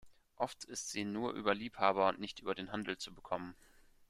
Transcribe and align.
Oft 0.35 0.63
ist 0.63 0.89
sie 0.89 1.05
nur 1.05 1.33
über 1.33 1.53
Liebhaber 1.53 2.07
und 2.09 2.19
nicht 2.19 2.39
über 2.39 2.55
den 2.55 2.71
Handel 2.71 2.97
zu 2.97 3.13
bekommen. 3.13 3.53